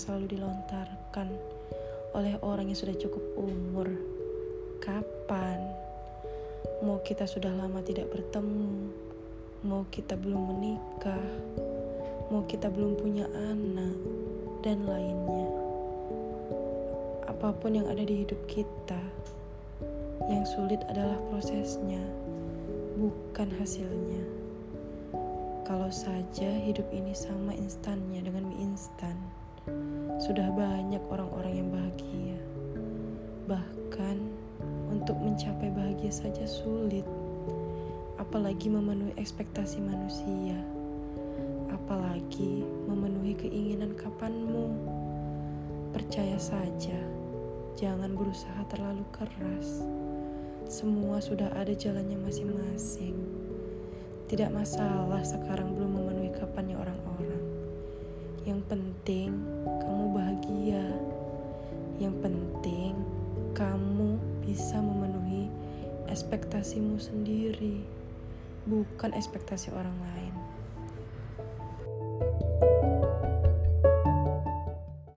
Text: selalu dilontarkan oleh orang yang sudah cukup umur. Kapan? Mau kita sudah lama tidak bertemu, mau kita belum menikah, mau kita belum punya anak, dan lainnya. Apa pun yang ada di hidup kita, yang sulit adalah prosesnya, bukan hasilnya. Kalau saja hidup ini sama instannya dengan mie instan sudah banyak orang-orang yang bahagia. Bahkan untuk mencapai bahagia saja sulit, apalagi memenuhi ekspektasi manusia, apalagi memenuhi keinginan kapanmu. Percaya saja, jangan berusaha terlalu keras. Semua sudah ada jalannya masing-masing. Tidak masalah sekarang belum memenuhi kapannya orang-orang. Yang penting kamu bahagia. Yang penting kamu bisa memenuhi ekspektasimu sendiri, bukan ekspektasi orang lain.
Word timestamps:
selalu 0.00 0.32
dilontarkan 0.32 1.28
oleh 2.16 2.34
orang 2.40 2.72
yang 2.72 2.78
sudah 2.80 2.96
cukup 2.96 3.20
umur. 3.36 3.86
Kapan? 4.80 5.60
Mau 6.80 7.04
kita 7.04 7.28
sudah 7.28 7.52
lama 7.52 7.84
tidak 7.84 8.08
bertemu, 8.08 8.88
mau 9.68 9.84
kita 9.92 10.16
belum 10.16 10.56
menikah, 10.56 11.20
mau 12.32 12.48
kita 12.48 12.72
belum 12.72 12.96
punya 12.96 13.28
anak, 13.28 13.92
dan 14.64 14.88
lainnya. 14.88 15.52
Apa 17.28 17.52
pun 17.52 17.76
yang 17.76 17.86
ada 17.92 18.00
di 18.00 18.24
hidup 18.24 18.40
kita, 18.48 19.04
yang 20.32 20.48
sulit 20.48 20.80
adalah 20.88 21.20
prosesnya, 21.28 22.00
bukan 22.96 23.52
hasilnya. 23.60 24.39
Kalau 25.70 25.86
saja 25.86 26.50
hidup 26.66 26.90
ini 26.90 27.14
sama 27.14 27.54
instannya 27.54 28.26
dengan 28.26 28.50
mie 28.50 28.74
instan 28.74 29.14
sudah 30.18 30.50
banyak 30.50 30.98
orang-orang 31.06 31.62
yang 31.62 31.70
bahagia. 31.70 32.38
Bahkan 33.46 34.18
untuk 34.90 35.14
mencapai 35.22 35.70
bahagia 35.70 36.10
saja 36.10 36.42
sulit, 36.42 37.06
apalagi 38.18 38.66
memenuhi 38.66 39.14
ekspektasi 39.14 39.78
manusia, 39.78 40.58
apalagi 41.70 42.66
memenuhi 42.90 43.38
keinginan 43.38 43.94
kapanmu. 43.94 44.74
Percaya 45.94 46.34
saja, 46.34 46.98
jangan 47.78 48.18
berusaha 48.18 48.66
terlalu 48.74 49.06
keras. 49.14 49.86
Semua 50.66 51.22
sudah 51.22 51.54
ada 51.54 51.70
jalannya 51.70 52.18
masing-masing. 52.26 53.39
Tidak 54.30 54.46
masalah 54.54 55.26
sekarang 55.26 55.74
belum 55.74 55.90
memenuhi 55.90 56.30
kapannya 56.30 56.78
orang-orang. 56.78 57.42
Yang 58.46 58.62
penting 58.70 59.34
kamu 59.82 60.04
bahagia. 60.14 60.86
Yang 61.98 62.14
penting 62.22 62.94
kamu 63.58 64.22
bisa 64.46 64.78
memenuhi 64.78 65.50
ekspektasimu 66.06 67.02
sendiri, 67.02 67.82
bukan 68.70 69.10
ekspektasi 69.18 69.74
orang 69.74 69.98
lain. 69.98 70.34